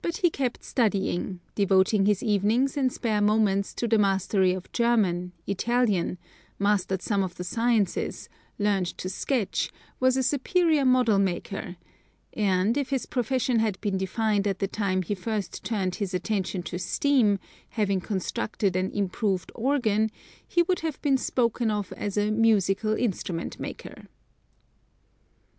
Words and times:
But 0.00 0.16
he 0.24 0.30
kept 0.30 0.64
studying, 0.64 1.38
devoting 1.54 2.06
his 2.06 2.22
evenings 2.22 2.78
and 2.78 2.90
spare 2.90 3.20
moments 3.20 3.74
to 3.74 3.86
the 3.86 3.98
mastery 3.98 4.54
of 4.54 4.72
German, 4.72 5.32
Italian, 5.46 6.16
mastered 6.58 7.02
some 7.02 7.22
of 7.22 7.34
the 7.34 7.44
sciences, 7.44 8.30
learned 8.58 8.86
to 8.96 9.10
sketch, 9.10 9.70
was 10.00 10.16
a 10.16 10.22
superior 10.22 10.86
model 10.86 11.18
maker; 11.18 11.76
and, 12.32 12.78
if 12.78 12.88
his 12.88 13.04
profession 13.04 13.58
had 13.58 13.78
been 13.82 13.98
defined 13.98 14.46
at 14.46 14.60
the 14.60 14.66
time 14.66 15.02
he 15.02 15.14
first 15.14 15.62
turned 15.62 15.96
his 15.96 16.14
attention 16.14 16.62
to 16.62 16.78
steam, 16.78 17.38
having 17.68 18.00
constructed 18.00 18.74
an 18.76 18.90
improved 18.92 19.52
organ, 19.54 20.10
he 20.48 20.62
would 20.62 20.80
have 20.80 20.98
been 21.02 21.18
spoken 21.18 21.70
of 21.70 21.92
as 21.98 22.16
a 22.16 22.30
musical 22.30 22.94
instrument 22.94 23.60
maker. 23.60 24.06